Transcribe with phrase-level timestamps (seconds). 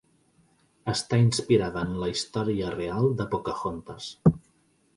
[0.93, 4.09] Està inspirada en la història real de Pocahontas.